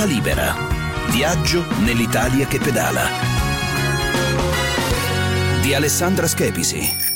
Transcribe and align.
Ruota 0.00 0.04
libera. 0.04 0.56
Viaggio 1.10 1.64
nell'Italia 1.80 2.46
che 2.46 2.58
pedala. 2.58 3.02
Di 5.60 5.74
Alessandra 5.74 6.26
Schepisi 6.26 7.09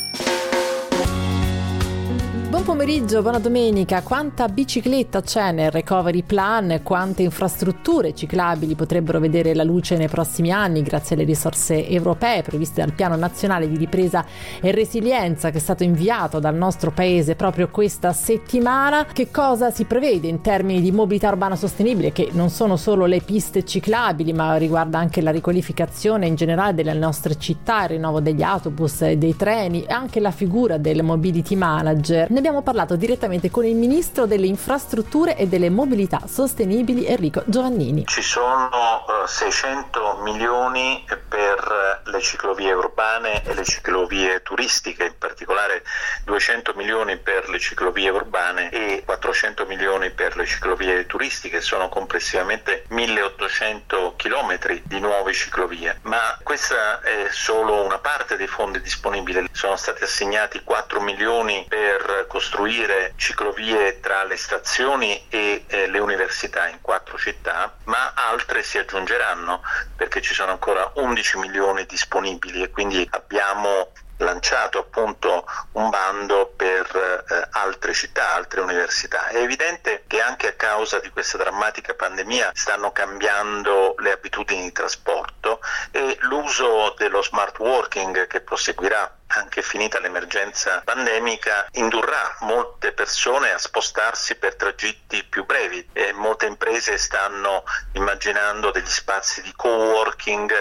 pomeriggio, 2.65 3.21
buona 3.21 3.39
domenica. 3.39 4.01
Quanta 4.01 4.49
bicicletta 4.49 5.21
c'è 5.21 5.53
nel 5.53 5.71
recovery 5.71 6.23
plan? 6.23 6.80
Quante 6.83 7.23
infrastrutture 7.23 8.15
ciclabili 8.15 8.75
potrebbero 8.75 9.21
vedere 9.21 9.55
la 9.55 9.65
luce 9.65 9.98
nei 9.98 10.09
prossimi 10.09 10.51
anni 10.51 10.80
grazie 10.80 11.15
alle 11.15 11.27
risorse 11.27 11.87
europee 11.87 12.43
previste 12.43 12.80
dal 12.80 12.95
Piano 12.95 13.16
Nazionale 13.16 13.69
di 13.69 13.77
Ripresa 13.77 14.25
e 14.62 14.71
Resilienza 14.73 15.51
che 15.51 15.59
è 15.59 15.61
stato 15.61 15.83
inviato 15.83 16.38
dal 16.38 16.55
nostro 16.55 16.91
paese 16.91 17.35
proprio 17.35 17.69
questa 17.69 18.15
settimana? 18.15 19.05
Che 19.05 19.30
cosa 19.30 19.71
si 19.71 19.85
prevede 19.85 20.29
in 20.29 20.41
termini 20.41 20.80
di 20.80 20.91
mobilità 20.91 21.29
urbana 21.29 21.57
sostenibile 21.57 22.12
che 22.12 22.30
non 22.33 22.49
sono 22.49 22.77
solo 22.77 23.05
le 23.05 23.21
piste 23.21 23.66
ciclabili 23.66 24.33
ma 24.33 24.57
riguarda 24.57 24.99
anche 24.99 25.21
la 25.21 25.30
riqualificazione 25.30 26.27
in 26.27 26.35
generale 26.35 26.73
delle 26.73 26.95
nostre 26.95 27.37
città, 27.37 27.83
il 27.83 27.91
rinnovo 27.91 28.21
degli 28.21 28.43
autobus 28.43 29.02
e 29.02 29.19
dei 29.19 29.37
treni 29.37 29.83
e 29.83 29.93
anche 29.93 30.19
la 30.19 30.30
figura 30.30 30.79
del 30.79 31.02
mobility 31.02 31.57
manager. 31.57 32.30
Ne 32.30 32.38
abbiamo 32.38 32.54
abbiamo 32.55 32.63
parlato 32.63 32.95
direttamente 32.95 33.51
con 33.51 33.65
il 33.65 33.75
ministro 33.75 34.27
delle 34.27 34.47
infrastrutture 34.47 35.37
e 35.37 35.49
delle 35.49 35.71
mobilità 35.71 36.21
sostenibili 36.29 37.05
Enrico 37.05 37.43
Giovannini. 37.47 38.07
Ci 38.07 38.23
sono 38.23 38.69
uh, 38.69 39.25
eh, 39.25 39.27
600 39.27 40.21
milioni 40.23 41.05
per 41.29 42.03
le 42.05 42.21
ciclovie 42.21 42.73
urbane 42.73 43.43
e 43.45 43.55
le 43.55 43.65
ciclovie 43.65 44.43
turistiche, 44.43 45.05
in 45.05 45.19
particolare 45.19 45.83
200 46.27 46.75
milioni 46.77 47.17
per 47.17 47.49
le 47.49 47.59
ciclovie 47.59 48.11
urbane 48.11 48.71
e 48.71 49.02
400 49.05 49.66
milioni 49.66 50.11
per 50.11 50.37
le 50.37 50.46
ciclovie 50.46 51.07
turistiche, 51.07 51.61
sono 51.61 51.89
complessivamente 51.89 52.85
1800 52.89 54.15
chilometri 54.16 54.80
di 54.85 55.01
nuove 55.01 55.33
ciclovie, 55.33 55.99
ma 56.02 56.39
questa 56.45 57.01
è 57.01 57.27
solo 57.30 57.83
una 57.83 57.99
parte 57.99 58.37
dei 58.37 58.46
fondi 58.46 58.80
disponibili, 58.80 59.49
sono 59.51 59.77
stati 59.77 60.05
assegnati 60.05 60.63
4 60.63 61.01
milioni 61.01 61.66
per 61.68 62.27
costruire 62.29 62.43
costruire 62.45 63.14
ciclovie 63.16 64.00
tra 64.00 64.22
le 64.25 64.37
stazioni 64.37 65.28
e 65.31 65.64
eh, 65.66 65.87
le 65.87 65.98
università 65.98 66.69
in 66.69 66.78
quattro 66.82 67.16
città, 67.16 67.75
ma 67.84 68.12
altre 68.14 68.62
si 68.62 68.76
aggiungeranno 68.76 69.62
perché 69.97 70.20
ci 70.20 70.34
sono 70.34 70.50
ancora 70.50 70.92
11 70.97 71.38
milioni 71.38 71.87
disponibili 71.87 72.62
e 72.62 72.70
quindi 72.70 73.09
abbiamo 73.12 73.92
lanciato 74.19 74.78
appunto 74.78 75.47
un 75.72 75.88
bando 75.88 76.53
per 76.54 77.25
eh, 77.28 77.48
altre 77.53 77.94
città, 77.94 78.34
altre 78.34 78.60
università. 78.60 79.28
È 79.28 79.38
evidente 79.38 80.04
che 80.06 80.20
anche 80.20 80.48
a 80.48 80.53
causa 80.53 81.00
di 81.00 81.09
questa 81.09 81.38
drammatica 81.38 81.94
pandemia 81.94 82.50
stanno 82.53 82.92
cambiando 82.92 83.94
le 83.98 84.12
abitudini 84.12 84.65
di 84.65 84.72
trasporto 84.72 85.60
e 85.91 86.19
l'uso 86.20 86.94
dello 86.98 87.22
smart 87.22 87.59
working 87.59 88.26
che 88.26 88.42
proseguirà 88.42 89.22
anche 89.34 89.62
finita 89.62 90.00
l'emergenza 90.00 90.82
pandemica, 90.84 91.66
indurrà 91.72 92.37
molte 92.41 92.93
persone 92.93 93.53
a 93.53 93.59
spostarsi 93.59 94.37
per 94.37 94.54
tragitti 94.56 95.25
più 95.25 95.44
brevi. 95.44 95.88
E 95.93 96.12
molte 96.12 96.47
imprese 96.47 96.99
stanno 96.99 97.65
immaginando 97.93 98.71
degli 98.71 98.87
spazi 98.87 99.43
di 99.43 99.53
co-working 99.55 100.53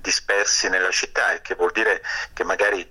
dispersi 0.00 0.68
nella 0.68 0.90
città, 0.90 1.32
il 1.32 1.42
che 1.42 1.54
vuol 1.54 1.72
dire 1.72 2.02
che 2.32 2.44
magari 2.44 2.90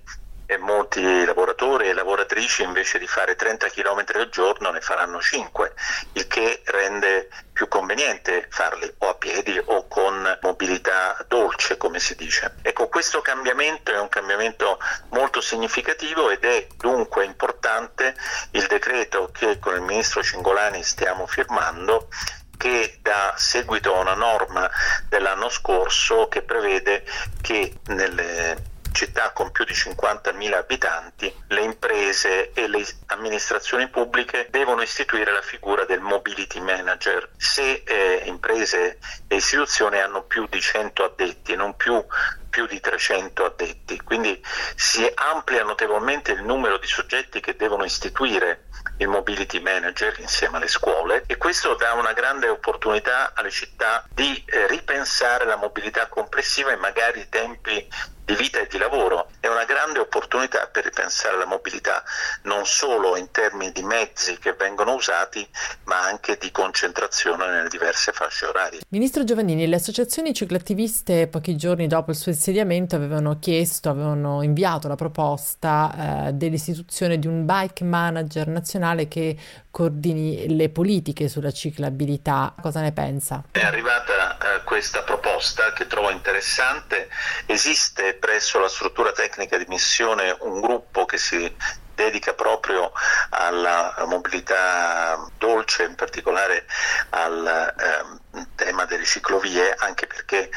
e 0.50 0.56
molti 0.56 1.26
lavoratori 1.26 1.88
e 1.88 1.92
lavoratrici 1.92 2.62
invece 2.62 2.98
di 2.98 3.06
fare 3.06 3.36
30 3.36 3.68
km 3.68 4.02
al 4.14 4.30
giorno 4.30 4.70
ne 4.70 4.80
faranno 4.80 5.20
5, 5.20 5.74
il 6.14 6.26
che 6.26 6.62
rende 6.64 7.28
più 7.52 7.68
conveniente 7.68 8.46
farli 8.48 8.90
o 8.98 9.10
a 9.10 9.14
piedi 9.14 9.60
o 9.62 9.86
con 9.88 10.38
mobilità 10.58 11.24
dolce, 11.28 11.76
come 11.76 12.00
si 12.00 12.16
dice. 12.16 12.56
Ecco, 12.62 12.88
questo 12.88 13.20
cambiamento 13.20 13.92
è 13.92 14.00
un 14.00 14.08
cambiamento 14.08 14.80
molto 15.10 15.40
significativo 15.40 16.30
ed 16.30 16.44
è 16.44 16.66
dunque 16.76 17.24
importante 17.24 18.16
il 18.50 18.66
decreto 18.66 19.30
che 19.32 19.60
con 19.60 19.74
il 19.74 19.82
ministro 19.82 20.20
Cingolani 20.20 20.82
stiamo 20.82 21.28
firmando 21.28 22.08
che 22.56 22.98
dà 23.02 23.34
seguito 23.36 23.94
a 23.94 24.00
una 24.00 24.14
norma 24.14 24.68
dell'anno 25.08 25.48
scorso 25.48 26.26
che 26.26 26.42
prevede 26.42 27.04
che 27.40 27.74
nelle 27.86 28.67
città 28.92 29.32
con 29.32 29.50
più 29.50 29.64
di 29.64 29.72
50.000 29.72 30.52
abitanti, 30.54 31.32
le 31.48 31.60
imprese 31.62 32.52
e 32.52 32.68
le 32.68 32.84
amministrazioni 33.06 33.88
pubbliche 33.88 34.48
devono 34.50 34.82
istituire 34.82 35.32
la 35.32 35.42
figura 35.42 35.84
del 35.84 36.00
mobility 36.00 36.60
manager. 36.60 37.30
Se 37.36 37.82
eh, 37.84 38.22
imprese 38.26 38.98
e 39.26 39.36
istituzioni 39.36 39.98
hanno 39.98 40.22
più 40.22 40.46
di 40.48 40.60
100 40.60 41.04
addetti, 41.04 41.54
non 41.54 41.76
più 41.76 42.04
più 42.48 42.66
di 42.66 42.80
300 42.80 43.44
addetti, 43.44 44.00
quindi 44.00 44.42
si 44.74 45.08
amplia 45.14 45.62
notevolmente 45.62 46.32
il 46.32 46.42
numero 46.42 46.78
di 46.78 46.86
soggetti 46.86 47.40
che 47.40 47.56
devono 47.56 47.84
istituire 47.84 48.64
il 48.98 49.08
mobility 49.08 49.60
manager 49.60 50.18
insieme 50.18 50.56
alle 50.56 50.68
scuole 50.68 51.22
e 51.26 51.36
questo 51.36 51.74
dà 51.74 51.92
una 51.92 52.12
grande 52.12 52.48
opportunità 52.48 53.32
alle 53.34 53.50
città 53.50 54.04
di 54.12 54.42
eh, 54.46 54.66
ripensare 54.66 55.44
la 55.44 55.56
mobilità 55.56 56.08
complessiva 56.08 56.72
e 56.72 56.76
magari 56.76 57.20
i 57.20 57.28
tempi 57.28 57.88
di 58.28 58.34
vita 58.34 58.60
e 58.60 58.66
di 58.68 58.76
lavoro. 58.76 59.30
È 59.40 59.46
una 59.48 59.64
grande 59.64 60.00
opportunità 60.00 60.68
per 60.70 60.84
ripensare 60.84 61.38
la 61.38 61.46
mobilità 61.46 62.04
non 62.42 62.66
solo 62.66 63.16
in 63.16 63.30
termini 63.30 63.72
di 63.72 63.82
mezzi 63.82 64.36
che 64.38 64.52
vengono 64.52 64.92
usati, 64.92 65.48
ma 65.84 66.02
anche 66.02 66.36
di 66.36 66.50
concentrazione 66.50 67.46
nelle 67.46 67.68
diverse 67.68 68.12
fasce 68.12 68.44
orarie. 68.44 68.80
Ministro 68.90 69.24
Giovannini, 69.24 69.66
le 69.66 69.76
associazioni 69.76 70.34
ciclattiviste 70.34 71.28
pochi 71.28 71.56
giorni 71.56 71.86
dopo 71.86 72.10
il 72.10 72.18
suo 72.18 72.30
insediamento 72.30 72.96
avevano 72.96 73.38
chiesto, 73.38 73.88
avevano 73.88 74.42
inviato 74.42 74.88
la 74.88 74.96
proposta 74.96 76.26
eh, 76.26 76.32
dell'istituzione 76.34 77.18
di 77.18 77.26
un 77.26 77.46
bike 77.46 77.84
manager 77.84 78.48
nazionale 78.48 79.08
che 79.08 79.36
coordini 79.70 80.54
le 80.54 80.68
politiche 80.68 81.28
sulla 81.28 81.52
ciclabilità. 81.52 82.52
Cosa 82.60 82.80
ne 82.80 82.92
pensa? 82.92 83.44
È 83.50 83.60
arrivata 83.60 84.36
eh, 84.36 84.64
questa 84.64 85.02
proposta 85.02 85.72
che 85.72 85.86
trovo 85.86 86.10
interessante. 86.10 87.08
Esiste 87.46 88.17
presso 88.18 88.58
la 88.58 88.68
struttura 88.68 89.12
tecnica 89.12 89.56
di 89.56 89.64
missione 89.68 90.36
un 90.40 90.60
gruppo 90.60 91.04
che 91.04 91.18
si 91.18 91.54
dedica 91.98 92.32
proprio 92.32 92.92
alla 93.30 93.92
mobilità 94.06 95.18
dolce, 95.36 95.82
in 95.82 95.96
particolare 95.96 96.64
al 97.10 97.74
eh, 97.76 98.46
tema 98.54 98.84
delle 98.84 99.04
ciclovie, 99.04 99.74
anche 99.74 100.06
perché 100.06 100.48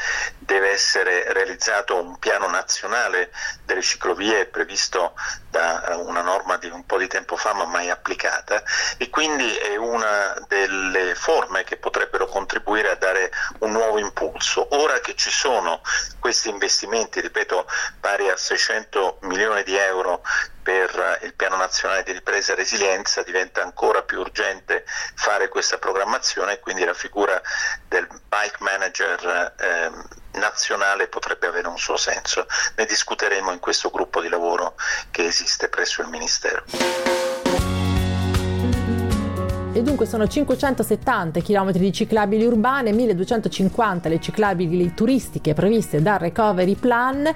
essere 0.72 1.32
realizzato 1.32 1.96
un 1.96 2.18
piano 2.18 2.48
nazionale 2.48 3.30
delle 3.64 3.82
ciclovie 3.82 4.46
previsto 4.46 5.14
da 5.50 5.84
eh, 5.84 5.94
una 5.94 6.22
norma 6.22 6.56
di 6.56 6.68
un 6.68 6.84
po' 6.84 6.98
di 6.98 7.06
tempo 7.06 7.36
fa 7.36 7.52
ma 7.52 7.64
mai 7.64 7.90
applicata 7.90 8.62
e 8.96 9.10
quindi 9.10 9.54
è 9.56 9.76
una 9.76 10.34
delle 10.48 11.14
forme 11.14 11.64
che 11.64 11.76
potrebbero 11.76 12.26
contribuire 12.26 12.90
a 12.90 12.96
dare 12.96 13.30
un 13.58 13.72
nuovo 13.72 13.98
impulso. 13.98 14.68
Ora 14.76 15.00
che 15.00 15.14
ci 15.14 15.30
sono 15.30 15.82
questi 16.18 16.48
investimenti, 16.48 17.20
ripeto, 17.20 17.66
pari 18.00 18.28
a 18.28 18.36
600 18.36 19.18
milioni 19.22 19.62
di 19.62 19.76
euro 19.76 20.22
per 20.62 21.18
il 21.22 21.34
piano 21.34 21.56
nazionale 21.56 22.04
di 22.04 22.12
ripresa 22.12 22.52
e 22.52 22.56
resilienza 22.56 23.22
diventa 23.22 23.62
ancora 23.62 24.02
più 24.02 24.20
urgente 24.20 24.84
fare 25.14 25.48
questa 25.48 25.78
programmazione 25.78 26.52
e 26.52 26.60
quindi 26.60 26.84
la 26.84 26.94
figura 26.94 27.40
del 27.88 28.06
bike 28.28 28.58
manager 28.60 29.54
eh, 29.58 30.20
nazionale 30.32 31.08
potrebbe 31.08 31.46
avere 31.46 31.68
un 31.68 31.78
suo 31.78 31.96
senso. 31.96 32.46
Ne 32.76 32.84
discuteremo 32.84 33.52
in 33.52 33.58
questo 33.58 33.90
gruppo 33.90 34.20
di 34.20 34.28
lavoro 34.28 34.74
che 35.10 35.24
esiste 35.24 35.68
presso 35.68 36.02
il 36.02 36.08
Ministero. 36.08 37.21
E 39.74 39.80
dunque 39.82 40.04
sono 40.04 40.26
570 40.26 41.40
km 41.40 41.72
di 41.72 41.90
ciclabili 41.94 42.44
urbane, 42.44 42.92
1250 42.92 44.10
le 44.10 44.20
ciclabili 44.20 44.92
turistiche 44.92 45.54
previste 45.54 46.02
dal 46.02 46.18
Recovery 46.18 46.74
Plan, 46.74 47.26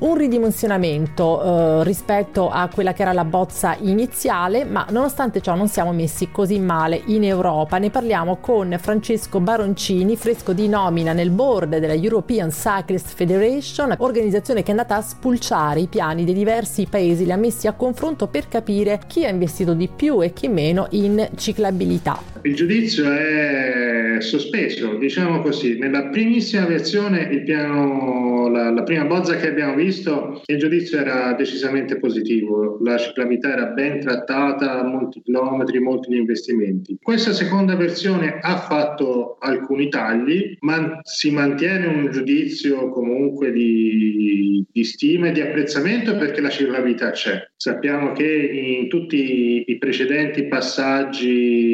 un 0.00 0.14
ridimensionamento 0.14 1.80
eh, 1.80 1.84
rispetto 1.84 2.50
a 2.50 2.68
quella 2.70 2.92
che 2.92 3.00
era 3.00 3.14
la 3.14 3.24
bozza 3.24 3.74
iniziale, 3.80 4.66
ma 4.66 4.84
nonostante 4.90 5.40
ciò 5.40 5.54
non 5.54 5.66
siamo 5.66 5.92
messi 5.92 6.30
così 6.30 6.58
male 6.58 7.00
in 7.06 7.24
Europa. 7.24 7.78
Ne 7.78 7.88
parliamo 7.88 8.36
con 8.36 8.76
Francesco 8.78 9.40
Baroncini, 9.40 10.14
fresco 10.14 10.52
di 10.52 10.68
nomina 10.68 11.14
nel 11.14 11.30
board 11.30 11.78
della 11.78 11.94
European 11.94 12.50
Cyclist 12.50 13.14
Federation, 13.14 13.94
organizzazione 13.96 14.60
che 14.60 14.68
è 14.68 14.72
andata 14.72 14.96
a 14.96 15.00
spulciare 15.00 15.80
i 15.80 15.86
piani 15.86 16.26
dei 16.26 16.34
diversi 16.34 16.86
paesi, 16.86 17.24
li 17.24 17.32
ha 17.32 17.36
messi 17.36 17.66
a 17.66 17.72
confronto 17.72 18.26
per 18.26 18.46
capire 18.46 19.00
chi 19.06 19.24
ha 19.24 19.30
investito 19.30 19.72
di 19.72 19.88
più 19.88 20.22
e 20.22 20.34
chi 20.34 20.48
meno 20.48 20.86
in 20.90 21.30
ciclabilità 21.34 21.76
disabilità. 21.78 22.22
Il 22.42 22.54
giudizio 22.54 23.10
è 23.10 24.16
sospeso, 24.20 24.96
diciamo 24.96 25.40
così. 25.40 25.78
Nella 25.78 26.08
primissima 26.08 26.66
versione, 26.66 27.28
il 27.30 27.42
piano, 27.42 28.48
la, 28.48 28.70
la 28.70 28.82
prima 28.82 29.04
bozza 29.04 29.36
che 29.36 29.48
abbiamo 29.48 29.74
visto, 29.74 30.42
il 30.46 30.58
giudizio 30.58 30.98
era 30.98 31.32
decisamente 31.34 31.98
positivo. 31.98 32.78
La 32.82 32.96
ciclabilità 32.96 33.52
era 33.52 33.66
ben 33.66 34.00
trattata, 34.00 34.84
molti 34.84 35.20
chilometri, 35.22 35.78
molti 35.80 36.14
investimenti. 36.16 36.98
Questa 37.00 37.32
seconda 37.32 37.76
versione 37.76 38.38
ha 38.40 38.58
fatto 38.58 39.36
alcuni 39.40 39.88
tagli, 39.88 40.56
ma 40.60 41.00
si 41.02 41.30
mantiene 41.30 41.86
un 41.86 42.10
giudizio 42.10 42.88
comunque 42.90 43.52
di, 43.52 44.64
di 44.70 44.84
stima 44.84 45.28
e 45.28 45.32
di 45.32 45.40
apprezzamento 45.40 46.16
perché 46.16 46.40
la 46.40 46.50
ciclabilità 46.50 47.10
c'è. 47.10 47.46
Sappiamo 47.56 48.12
che 48.12 48.24
in 48.24 48.88
tutti 48.88 49.64
i 49.66 49.78
precedenti 49.78 50.46
passaggi, 50.46 51.67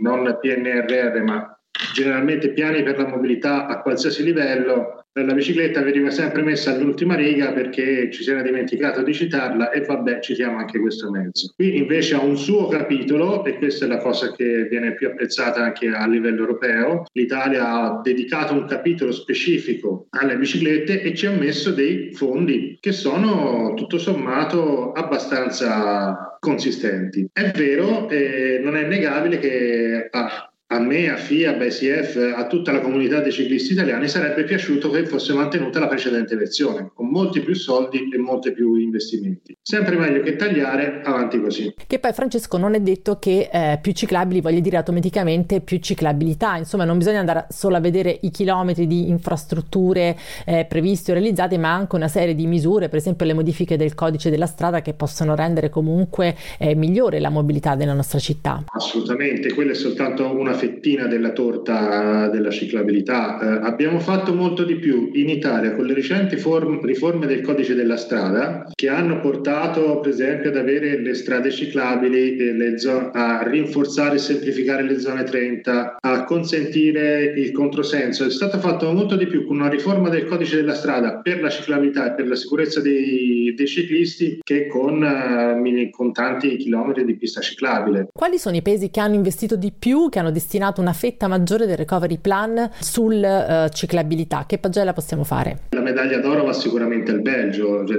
non 0.00 0.38
PNRR, 0.40 1.22
ma 1.22 1.55
generalmente 1.94 2.50
piani 2.50 2.82
per 2.82 2.98
la 2.98 3.08
mobilità 3.08 3.66
a 3.66 3.80
qualsiasi 3.80 4.22
livello, 4.22 5.06
la 5.24 5.32
bicicletta 5.32 5.80
veniva 5.80 6.10
sempre 6.10 6.42
messa 6.42 6.72
all'ultima 6.72 7.14
riga 7.14 7.52
perché 7.52 8.10
ci 8.10 8.22
si 8.22 8.30
era 8.30 8.42
dimenticato 8.42 9.02
di 9.02 9.14
citarla 9.14 9.70
e 9.70 9.80
vabbè 9.80 10.20
citiamo 10.20 10.58
anche 10.58 10.78
questo 10.78 11.10
mezzo. 11.10 11.52
Qui 11.54 11.78
invece 11.78 12.16
ha 12.16 12.20
un 12.20 12.36
suo 12.36 12.68
capitolo 12.68 13.42
e 13.46 13.56
questa 13.56 13.86
è 13.86 13.88
la 13.88 13.96
cosa 13.96 14.30
che 14.32 14.66
viene 14.68 14.94
più 14.94 15.08
apprezzata 15.08 15.62
anche 15.62 15.88
a 15.88 16.06
livello 16.06 16.40
europeo. 16.40 17.04
L'Italia 17.12 17.66
ha 17.66 18.00
dedicato 18.02 18.52
un 18.52 18.66
capitolo 18.66 19.10
specifico 19.10 20.06
alle 20.10 20.36
biciclette 20.36 21.00
e 21.00 21.14
ci 21.14 21.24
ha 21.24 21.30
messo 21.30 21.70
dei 21.70 22.12
fondi 22.12 22.76
che 22.78 22.92
sono 22.92 23.72
tutto 23.74 23.96
sommato 23.96 24.92
abbastanza 24.92 26.36
consistenti. 26.38 27.26
È 27.32 27.52
vero, 27.52 28.08
eh, 28.10 28.60
non 28.62 28.76
è 28.76 28.86
negabile 28.86 29.38
che 29.38 30.08
ah, 30.10 30.50
a 30.68 30.80
me, 30.80 31.08
a 31.08 31.16
FIA, 31.16 31.56
a 31.56 31.64
ICF, 31.64 32.34
a 32.34 32.46
tutta 32.48 32.72
la 32.72 32.80
comunità 32.80 33.20
dei 33.20 33.30
ciclisti 33.30 33.72
italiani 33.72 34.08
sarebbe 34.08 34.42
piaciuto 34.42 34.90
che 34.90 35.06
fosse 35.06 35.32
mantenuta 35.32 35.78
la 35.78 35.86
precedente 35.86 36.34
versione, 36.34 36.90
con 36.92 37.06
molti 37.08 37.40
più 37.40 37.54
soldi 37.54 38.08
e 38.12 38.18
molti 38.18 38.50
più 38.50 38.74
investimenti. 38.74 39.56
Sempre 39.62 39.96
meglio 39.96 40.22
che 40.22 40.34
tagliare, 40.34 41.02
avanti 41.04 41.40
così. 41.40 41.72
Che 41.86 41.98
poi 42.00 42.12
Francesco 42.12 42.56
non 42.56 42.74
è 42.74 42.80
detto 42.80 43.20
che 43.20 43.48
eh, 43.52 43.78
più 43.80 43.92
ciclabili 43.92 44.40
voglia 44.40 44.58
dire 44.58 44.76
automaticamente 44.76 45.60
più 45.60 45.78
ciclabilità, 45.78 46.56
insomma 46.56 46.84
non 46.84 46.98
bisogna 46.98 47.20
andare 47.20 47.46
solo 47.50 47.76
a 47.76 47.80
vedere 47.80 48.18
i 48.22 48.30
chilometri 48.30 48.88
di 48.88 49.08
infrastrutture 49.08 50.16
eh, 50.44 50.66
previste 50.68 51.12
o 51.12 51.14
realizzate, 51.14 51.58
ma 51.58 51.72
anche 51.72 51.94
una 51.94 52.08
serie 52.08 52.34
di 52.34 52.46
misure, 52.48 52.88
per 52.88 52.98
esempio 52.98 53.24
le 53.24 53.34
modifiche 53.34 53.76
del 53.76 53.94
codice 53.94 54.30
della 54.30 54.46
strada 54.46 54.82
che 54.82 54.94
possono 54.94 55.36
rendere 55.36 55.68
comunque 55.68 56.34
eh, 56.58 56.74
migliore 56.74 57.20
la 57.20 57.30
mobilità 57.30 57.76
della 57.76 57.94
nostra 57.94 58.18
città. 58.18 58.64
Assolutamente, 58.66 59.54
quella 59.54 59.70
è 59.70 59.74
soltanto 59.74 60.36
una 60.36 60.54
fettina 60.56 61.06
della 61.06 61.30
torta 61.30 62.28
della 62.28 62.50
ciclabilità. 62.50 63.38
Eh, 63.38 63.66
abbiamo 63.66 64.00
fatto 64.00 64.34
molto 64.34 64.64
di 64.64 64.76
più 64.76 65.10
in 65.12 65.28
Italia 65.28 65.74
con 65.74 65.84
le 65.86 65.94
recenti 65.94 66.36
form- 66.36 66.84
riforme 66.84 67.26
del 67.26 67.42
codice 67.42 67.74
della 67.74 67.96
strada 67.96 68.68
che 68.74 68.88
hanno 68.88 69.20
portato 69.20 70.00
per 70.00 70.10
esempio 70.10 70.50
ad 70.50 70.56
avere 70.56 71.00
le 71.00 71.14
strade 71.14 71.50
ciclabili, 71.50 72.78
zo- 72.78 73.10
a 73.12 73.42
rinforzare 73.42 74.16
e 74.16 74.18
semplificare 74.18 74.82
le 74.82 74.98
zone 74.98 75.24
30, 75.24 75.96
a 76.00 76.24
consentire 76.24 77.32
il 77.36 77.52
controsenso. 77.52 78.24
È 78.24 78.30
stato 78.30 78.58
fatto 78.58 78.90
molto 78.92 79.16
di 79.16 79.26
più 79.26 79.46
con 79.46 79.56
una 79.56 79.68
riforma 79.68 80.08
del 80.08 80.24
codice 80.24 80.56
della 80.56 80.74
strada 80.74 81.20
per 81.20 81.40
la 81.40 81.50
ciclabilità 81.50 82.12
e 82.12 82.14
per 82.14 82.28
la 82.28 82.34
sicurezza 82.34 82.80
dei, 82.80 83.54
dei 83.54 83.66
ciclisti 83.66 84.40
che 84.42 84.66
con, 84.66 85.02
uh, 85.02 85.90
con 85.90 86.12
tanti 86.12 86.56
chilometri 86.56 87.04
di 87.04 87.16
pista 87.16 87.40
ciclabile. 87.40 88.08
Quali 88.12 88.38
sono 88.38 88.56
i 88.56 88.62
paesi 88.62 88.90
che 88.90 89.00
hanno 89.00 89.14
investito 89.14 89.56
di 89.56 89.72
più, 89.76 90.08
che 90.08 90.18
hanno 90.18 90.30
destinato 90.30 90.45
destinato 90.46 90.80
una 90.80 90.92
fetta 90.92 91.26
maggiore 91.26 91.66
del 91.66 91.76
recovery 91.76 92.18
plan 92.18 92.70
sul 92.78 93.14
uh, 93.14 93.68
ciclabilità. 93.68 94.44
Che 94.46 94.58
pagella 94.58 94.92
possiamo 94.92 95.24
fare? 95.24 95.64
La 95.70 95.80
medaglia 95.80 96.18
d'oro 96.18 96.44
va 96.44 96.52
sicuramente 96.52 97.10
al 97.10 97.20
Belgio. 97.20 97.84
Cioè, 97.84 97.98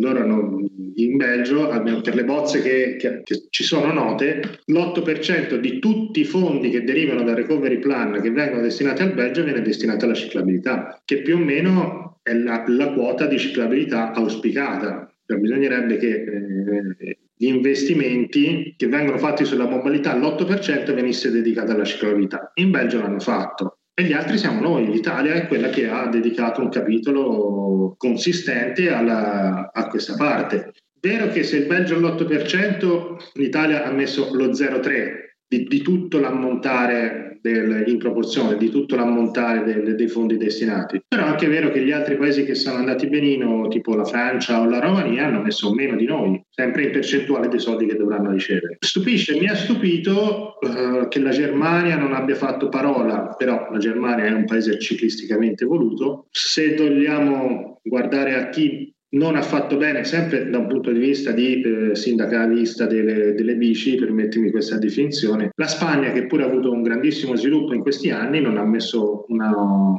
loro 0.00 0.20
hanno 0.20 0.64
in 0.94 1.16
Belgio, 1.16 1.68
per 2.02 2.14
le 2.14 2.24
bozze 2.24 2.62
che, 2.62 2.96
che, 2.96 3.22
che, 3.22 3.46
ci 3.50 3.62
sono 3.62 3.92
note, 3.92 4.60
l'8% 4.64 5.56
di 5.56 5.78
tutti 5.78 6.20
i 6.20 6.24
fondi 6.24 6.70
che 6.70 6.82
derivano 6.82 7.22
dal 7.22 7.36
recovery 7.36 7.78
plan 7.78 8.20
che 8.20 8.30
vengono 8.30 8.62
destinati 8.62 9.02
al 9.02 9.12
Belgio 9.12 9.44
viene 9.44 9.60
destinato 9.60 10.06
alla 10.06 10.14
ciclabilità, 10.14 11.00
che 11.04 11.20
più 11.20 11.36
o 11.36 11.38
meno 11.38 12.20
è 12.22 12.32
la, 12.32 12.64
la 12.68 12.92
quota 12.92 13.26
di 13.26 13.38
ciclabilità 13.38 14.12
auspicata. 14.12 15.12
Cioè, 15.26 15.38
bisognerebbe 15.38 15.96
che 15.98 16.08
eh, 16.08 17.18
gli 17.34 17.46
investimenti 17.46 18.74
che 18.76 18.86
vengono 18.86 19.18
fatti 19.18 19.44
sulla 19.44 19.68
mobilità, 19.68 20.14
l'8% 20.16 20.94
venisse 20.94 21.30
dedicato 21.30 21.72
alla 21.72 21.84
ciclabilità. 21.84 22.52
In 22.54 22.70
Belgio 22.70 23.00
l'hanno 23.00 23.20
fatto. 23.20 23.78
E 23.94 24.04
gli 24.04 24.12
altri 24.12 24.38
siamo 24.38 24.60
noi, 24.60 24.90
l'Italia 24.90 25.34
è 25.34 25.46
quella 25.46 25.68
che 25.68 25.88
ha 25.88 26.06
dedicato 26.06 26.60
un 26.60 26.70
capitolo 26.70 27.94
consistente 27.98 28.90
alla, 28.90 29.70
a 29.72 29.86
questa 29.88 30.14
parte. 30.14 30.72
Vero 31.00 31.28
che 31.28 31.42
se 31.42 31.58
il 31.58 31.66
Belgio 31.66 31.96
è 31.96 31.98
l'8%, 31.98 33.30
l'Italia 33.34 33.84
ha 33.84 33.90
messo 33.90 34.28
lo 34.32 34.46
0,3% 34.46 35.21
di, 35.52 35.64
di 35.64 35.82
tutto 35.82 36.18
l'ammontare 36.18 37.38
del, 37.42 37.84
in 37.86 37.98
proporzione 37.98 38.56
di 38.56 38.70
tutto 38.70 38.96
l'ammontare 38.96 39.64
del, 39.64 39.96
dei 39.96 40.08
fondi 40.08 40.38
destinati. 40.38 41.02
Però 41.06 41.24
è 41.24 41.28
anche 41.28 41.48
vero 41.48 41.70
che 41.70 41.82
gli 41.82 41.90
altri 41.90 42.16
paesi 42.16 42.44
che 42.44 42.54
sono 42.54 42.78
andati 42.78 43.08
benino, 43.08 43.68
tipo 43.68 43.94
la 43.94 44.04
Francia 44.04 44.60
o 44.60 44.64
la 44.64 44.78
Romania, 44.78 45.26
hanno 45.26 45.42
messo 45.42 45.74
meno 45.74 45.96
di 45.96 46.06
noi, 46.06 46.40
sempre 46.48 46.84
in 46.84 46.92
percentuale 46.92 47.48
dei 47.48 47.58
soldi 47.58 47.86
che 47.86 47.96
dovranno 47.96 48.30
ricevere. 48.30 48.76
Stupisce, 48.78 49.38
mi 49.38 49.48
ha 49.48 49.54
stupito 49.54 50.54
uh, 50.60 51.08
che 51.08 51.18
la 51.18 51.30
Germania 51.30 51.98
non 51.98 52.14
abbia 52.14 52.36
fatto 52.36 52.68
parola, 52.68 53.34
però 53.36 53.68
la 53.70 53.78
Germania 53.78 54.24
è 54.24 54.32
un 54.32 54.46
paese 54.46 54.78
ciclisticamente 54.78 55.64
voluto. 55.64 56.28
Se 56.30 56.74
vogliamo 56.76 57.80
guardare 57.82 58.36
a 58.36 58.48
chi 58.48 58.94
non 59.12 59.36
ha 59.36 59.42
fatto 59.42 59.76
bene, 59.76 60.04
sempre 60.04 60.48
da 60.48 60.58
un 60.58 60.68
punto 60.68 60.90
di 60.90 60.98
vista 60.98 61.32
di 61.32 61.60
eh, 61.60 61.94
sindacalista 61.94 62.86
delle, 62.86 63.34
delle, 63.34 63.56
bici, 63.56 63.96
permettimi 63.96 64.50
questa 64.50 64.78
definizione. 64.78 65.50
La 65.56 65.66
Spagna, 65.66 66.12
che 66.12 66.26
pure 66.26 66.44
ha 66.44 66.46
avuto 66.46 66.72
un 66.72 66.82
grandissimo 66.82 67.36
sviluppo 67.36 67.74
in 67.74 67.82
questi 67.82 68.10
anni, 68.10 68.40
non 68.40 68.56
ha 68.56 68.64
messo 68.64 69.26
una, 69.28 69.52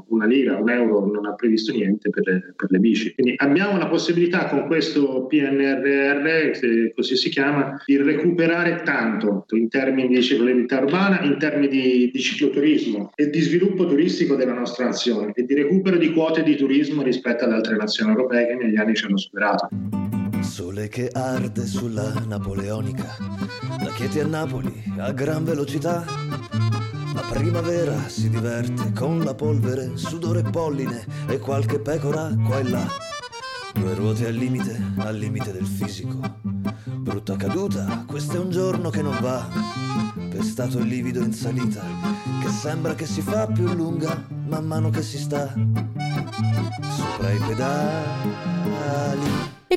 una 0.08 0.26
lira, 0.26 0.58
un 0.58 0.70
euro, 0.70 1.06
non 1.06 1.26
ha 1.26 1.34
previsto 1.34 1.72
niente 1.74 2.10
per 2.10 2.26
le, 2.26 2.54
per 2.56 2.72
le, 2.72 2.80
bici. 2.80 3.14
Quindi 3.14 3.36
abbiamo 3.38 3.78
la 3.78 3.88
possibilità 3.88 4.46
con 4.46 4.66
questo 4.66 5.28
PNRR, 5.28 6.52
che 6.60 6.92
così 6.96 7.16
si 7.16 7.30
chiama, 7.30 7.82
di 7.86 7.98
recuperare 7.98 8.82
tanto 8.84 9.46
in 9.52 9.70
termini 9.70 10.08
di 10.08 10.24
ciclabilità 10.24 10.80
urbana, 10.80 11.22
in 11.22 11.38
termini 11.38 11.68
di, 11.68 12.10
di 12.12 12.20
cicloturismo 12.20 13.12
e 13.14 13.30
di 13.30 13.40
sviluppo 13.42 13.86
turistico 13.86 14.36
della 14.36 14.54
nostra 14.54 14.86
nazione 14.86 15.34
e 15.36 15.44
di 15.44 15.54
recupero 15.54 15.98
di 15.98 16.12
quote 16.12 16.42
di 16.42 16.56
turismo 16.56 17.04
rispetto 17.04 17.44
ad 17.44 17.52
altre 17.52 17.76
nazioni 17.76 18.12
europee 18.12 18.48
che 18.48 18.56
negli 18.56 18.76
anni 18.76 18.96
ci 19.04 19.06
hanno 19.06 19.18
superato. 19.18 19.70
Sole 20.42 20.88
che 20.88 21.10
arde 21.10 21.66
sulla 21.66 22.14
napoleonica, 22.26 23.16
la 23.82 23.92
chieti 23.92 24.20
a 24.20 24.26
Napoli 24.26 24.84
a 24.98 25.12
gran 25.12 25.44
velocità. 25.44 26.06
La 27.14 27.22
primavera 27.30 28.08
si 28.08 28.30
diverte 28.30 28.92
con 28.94 29.20
la 29.20 29.34
polvere, 29.34 29.98
sudore 29.98 30.40
e 30.40 30.50
polline 30.50 31.06
e 31.28 31.38
qualche 31.40 31.80
pecora 31.80 32.34
qua 32.46 32.60
e 32.60 32.64
là. 32.64 32.88
Due 33.74 33.94
ruote 33.96 34.28
al 34.28 34.36
limite, 34.36 34.82
al 34.98 35.18
limite 35.18 35.52
del 35.52 35.66
fisico. 35.66 36.20
Brutta 36.86 37.36
caduta, 37.36 38.06
questo 38.08 38.38
è 38.38 38.40
un 38.40 38.52
giorno 38.52 38.90
che 38.90 39.02
non 39.02 39.18
va. 39.20 39.48
Pestato 40.30 40.80
e 40.80 40.84
livido 40.84 41.22
in 41.22 41.34
salita, 41.34 41.84
sembra 42.54 42.94
che 42.94 43.06
si 43.06 43.22
fa 43.22 43.48
più 43.48 43.74
lunga 43.74 44.24
man 44.48 44.66
mano 44.66 44.90
che 44.90 45.02
si 45.02 45.18
sta 45.18 45.52
sopra 46.96 47.32
i 47.32 47.38
pedali. 47.40 48.44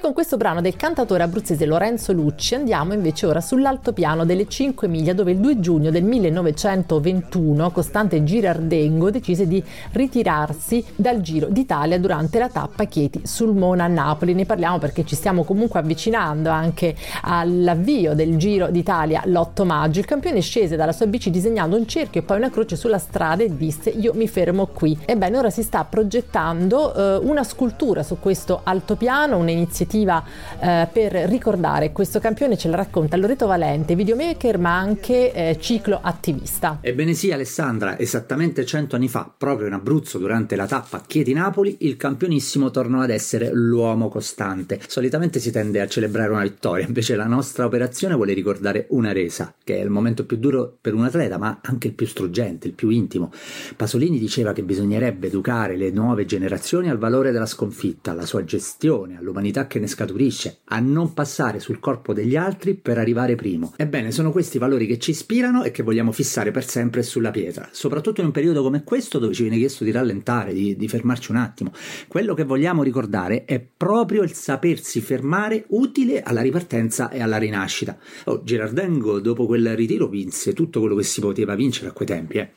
Con 0.06 0.14
questo 0.14 0.36
brano 0.36 0.60
del 0.60 0.76
cantatore 0.76 1.24
abruzzese 1.24 1.66
Lorenzo 1.66 2.12
Lucci 2.12 2.54
andiamo 2.54 2.92
invece 2.92 3.26
ora 3.26 3.40
sull'altopiano 3.40 4.24
delle 4.24 4.46
5 4.46 4.86
miglia 4.86 5.12
dove 5.12 5.32
il 5.32 5.38
2 5.38 5.58
giugno 5.58 5.90
del 5.90 6.04
1921 6.04 7.72
Costante 7.72 8.22
Girardengo 8.22 9.10
decise 9.10 9.48
di 9.48 9.60
ritirarsi 9.90 10.84
dal 10.94 11.20
Giro 11.22 11.48
d'Italia 11.48 11.98
durante 11.98 12.38
la 12.38 12.48
tappa 12.48 12.84
Chieti 12.84 13.22
sul 13.24 13.52
Mona 13.56 13.88
Napoli. 13.88 14.32
Ne 14.34 14.46
parliamo 14.46 14.78
perché 14.78 15.04
ci 15.04 15.16
stiamo 15.16 15.42
comunque 15.42 15.80
avvicinando 15.80 16.50
anche 16.50 16.94
all'avvio 17.22 18.14
del 18.14 18.36
Giro 18.36 18.68
d'Italia 18.68 19.22
l'8 19.24 19.64
maggio. 19.64 19.98
Il 19.98 20.06
campione 20.06 20.40
scese 20.40 20.76
dalla 20.76 20.92
sua 20.92 21.06
bici 21.08 21.30
disegnando 21.30 21.76
un 21.76 21.88
cerchio 21.88 22.20
e 22.20 22.22
poi 22.22 22.36
una 22.36 22.50
croce 22.50 22.76
sulla 22.76 22.98
strada 22.98 23.42
e 23.42 23.56
disse 23.56 23.90
io 23.90 24.14
mi 24.14 24.28
fermo 24.28 24.66
qui. 24.66 24.96
Ebbene 25.04 25.36
ora 25.36 25.50
si 25.50 25.64
sta 25.64 25.82
progettando 25.82 26.94
eh, 26.94 27.26
una 27.26 27.42
scultura 27.42 28.04
su 28.04 28.20
questo 28.20 28.60
altopiano, 28.62 29.36
un'iniziativa 29.38 29.94
iniziativa 29.96 30.24
eh, 30.60 30.88
per 30.92 31.12
ricordare 31.28 31.92
questo 31.92 32.20
campione, 32.20 32.56
ce 32.56 32.68
la 32.68 32.76
racconta 32.76 33.16
Loreto 33.16 33.46
Valente, 33.46 33.94
videomaker 33.94 34.58
ma 34.58 34.76
anche 34.76 35.32
eh, 35.32 35.56
ciclo 35.58 35.98
attivista. 36.02 36.78
Ebbene 36.80 37.14
sì 37.14 37.32
Alessandra, 37.32 37.98
esattamente 37.98 38.64
cento 38.64 38.96
anni 38.96 39.08
fa, 39.08 39.32
proprio 39.36 39.66
in 39.66 39.72
Abruzzo 39.72 40.18
durante 40.18 40.56
la 40.56 40.66
tappa 40.66 41.02
Chieti-Napoli, 41.06 41.78
il 41.80 41.96
campionissimo 41.96 42.70
tornò 42.70 43.00
ad 43.00 43.10
essere 43.10 43.50
l'uomo 43.52 44.08
costante. 44.08 44.80
Solitamente 44.86 45.40
si 45.40 45.50
tende 45.50 45.80
a 45.80 45.86
celebrare 45.86 46.30
una 46.30 46.42
vittoria, 46.42 46.86
invece 46.86 47.16
la 47.16 47.26
nostra 47.26 47.64
operazione 47.64 48.14
vuole 48.14 48.34
ricordare 48.34 48.86
una 48.90 49.12
resa, 49.12 49.54
che 49.64 49.78
è 49.78 49.82
il 49.82 49.90
momento 49.90 50.24
più 50.26 50.36
duro 50.36 50.76
per 50.80 50.94
un 50.94 51.04
atleta, 51.04 51.38
ma 51.38 51.60
anche 51.62 51.88
il 51.88 51.94
più 51.94 52.06
struggente, 52.06 52.66
il 52.66 52.74
più 52.74 52.88
intimo. 52.90 53.30
Pasolini 53.76 54.18
diceva 54.18 54.52
che 54.52 54.62
bisognerebbe 54.62 55.28
educare 55.28 55.76
le 55.76 55.90
nuove 55.90 56.24
generazioni 56.24 56.88
al 56.90 56.98
valore 56.98 57.30
della 57.30 57.46
sconfitta, 57.46 58.10
alla 58.10 58.26
sua 58.26 58.44
gestione, 58.44 59.16
all'umanità 59.16 59.66
che 59.66 59.75
ne 59.78 59.86
scaturisce, 59.86 60.58
a 60.64 60.80
non 60.80 61.12
passare 61.14 61.60
sul 61.60 61.78
corpo 61.78 62.12
degli 62.12 62.36
altri 62.36 62.74
per 62.74 62.98
arrivare 62.98 63.34
primo. 63.34 63.74
Ebbene, 63.76 64.10
sono 64.10 64.32
questi 64.32 64.58
valori 64.58 64.86
che 64.86 64.98
ci 64.98 65.10
ispirano 65.10 65.62
e 65.62 65.70
che 65.70 65.82
vogliamo 65.82 66.12
fissare 66.12 66.50
per 66.50 66.64
sempre 66.64 67.02
sulla 67.02 67.30
pietra, 67.30 67.68
soprattutto 67.72 68.20
in 68.20 68.26
un 68.26 68.32
periodo 68.32 68.62
come 68.62 68.84
questo 68.84 69.18
dove 69.18 69.34
ci 69.34 69.42
viene 69.42 69.58
chiesto 69.58 69.84
di 69.84 69.90
rallentare, 69.90 70.52
di, 70.52 70.76
di 70.76 70.88
fermarci 70.88 71.30
un 71.30 71.36
attimo. 71.38 71.72
Quello 72.08 72.34
che 72.34 72.44
vogliamo 72.44 72.82
ricordare 72.82 73.44
è 73.44 73.60
proprio 73.60 74.22
il 74.22 74.32
sapersi 74.32 75.00
fermare 75.00 75.64
utile 75.68 76.22
alla 76.22 76.40
ripartenza 76.40 77.10
e 77.10 77.20
alla 77.20 77.38
rinascita. 77.38 77.98
Oh, 78.24 78.42
Girardengo, 78.42 79.20
dopo 79.20 79.46
quel 79.46 79.74
ritiro, 79.76 80.08
vinse 80.08 80.52
tutto 80.52 80.80
quello 80.80 80.96
che 80.96 81.02
si 81.02 81.20
poteva 81.20 81.54
vincere 81.54 81.88
a 81.88 81.92
quei 81.92 82.08
tempi. 82.08 82.38
Eh. 82.38 82.50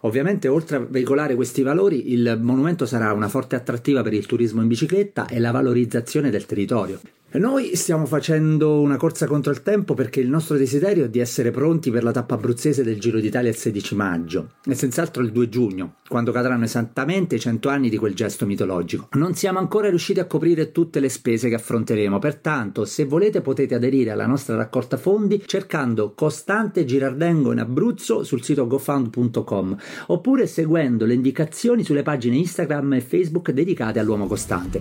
Ovviamente, 0.00 0.48
oltre 0.48 0.76
a 0.76 0.86
veicolare 0.88 1.34
questi 1.34 1.62
valori, 1.62 2.12
il 2.12 2.38
monumento 2.40 2.86
sarà 2.86 3.12
una 3.12 3.28
forte 3.28 3.56
attrattiva 3.56 4.02
per 4.02 4.12
il 4.12 4.26
turismo 4.26 4.62
in 4.62 4.68
bicicletta 4.68 5.26
e 5.26 5.38
la 5.38 5.50
valorizzazione 5.50 6.30
del 6.30 6.46
territorio. 6.46 7.00
Noi 7.32 7.76
stiamo 7.76 8.06
facendo 8.06 8.80
una 8.80 8.96
corsa 8.96 9.28
contro 9.28 9.52
il 9.52 9.62
tempo 9.62 9.94
perché 9.94 10.18
il 10.18 10.28
nostro 10.28 10.56
desiderio 10.56 11.04
è 11.04 11.08
di 11.08 11.20
essere 11.20 11.52
pronti 11.52 11.92
per 11.92 12.02
la 12.02 12.10
tappa 12.10 12.34
abruzzese 12.34 12.82
del 12.82 12.98
Giro 12.98 13.20
d'Italia 13.20 13.50
il 13.50 13.56
16 13.56 13.94
maggio 13.94 14.50
e 14.66 14.74
senz'altro 14.74 15.22
il 15.22 15.30
2 15.30 15.48
giugno, 15.48 15.94
quando 16.08 16.32
cadranno 16.32 16.64
esattamente 16.64 17.36
i 17.36 17.40
100 17.40 17.68
anni 17.68 17.88
di 17.88 17.98
quel 17.98 18.14
gesto 18.14 18.46
mitologico. 18.46 19.08
Non 19.12 19.34
siamo 19.34 19.60
ancora 19.60 19.88
riusciti 19.88 20.18
a 20.18 20.26
coprire 20.26 20.72
tutte 20.72 20.98
le 20.98 21.08
spese 21.08 21.48
che 21.48 21.54
affronteremo, 21.54 22.18
pertanto 22.18 22.84
se 22.84 23.04
volete 23.04 23.42
potete 23.42 23.76
aderire 23.76 24.10
alla 24.10 24.26
nostra 24.26 24.56
raccolta 24.56 24.96
fondi 24.96 25.40
cercando 25.46 26.14
Costante 26.14 26.84
Girardengo 26.84 27.52
in 27.52 27.60
Abruzzo 27.60 28.24
sul 28.24 28.42
sito 28.42 28.66
gofund.com 28.66 29.76
oppure 30.08 30.48
seguendo 30.48 31.04
le 31.04 31.14
indicazioni 31.14 31.84
sulle 31.84 32.02
pagine 32.02 32.34
Instagram 32.34 32.94
e 32.94 33.00
Facebook 33.00 33.52
dedicate 33.52 34.00
all'uomo 34.00 34.26
costante. 34.26 34.80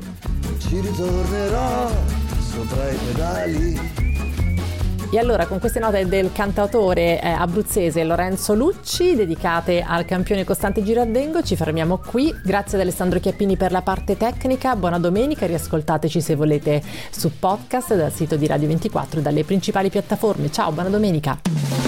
Ci 0.58 0.79
ritornerò 0.79 2.38
sopra 2.60 2.89
i 2.89 2.96
pedali. 2.96 4.08
E 5.12 5.18
allora 5.18 5.48
con 5.48 5.60
queste 5.60 5.80
note 5.80 6.06
del 6.08 6.32
cantautore 6.32 7.20
eh, 7.20 7.30
abruzzese 7.30 8.04
Lorenzo 8.04 8.54
Lucci 8.54 9.16
dedicate 9.16 9.82
al 9.82 10.06
campione 10.06 10.44
Costante 10.44 10.84
Girardengo 10.84 11.42
ci 11.42 11.56
fermiamo 11.56 11.98
qui. 11.98 12.32
Grazie 12.44 12.78
ad 12.78 12.84
Alessandro 12.84 13.20
Chiappini 13.20 13.58
per 13.58 13.72
la 13.72 13.82
parte 13.82 14.18
tecnica. 14.18 14.75
Buona 14.75 15.00
domenica, 15.00 15.48
riascoltateci 15.48 16.22
se 16.22 16.36
volete 16.36 16.84
su 17.10 17.32
podcast 17.39 17.96
dal 17.96 18.12
sito 18.12 18.36
di 18.36 18.46
Radio 18.46 18.68
24 18.68 19.20
e 19.20 19.24
dalle 19.24 19.44
principali 19.44 19.89
piattaforme. 19.89 20.51
Ciao, 20.51 20.72
buona 20.72 20.89
domenica. 20.89 21.79